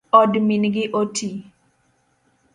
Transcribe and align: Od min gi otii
Od 0.19 0.31
min 0.47 0.63
gi 0.75 0.83
otii 1.01 1.35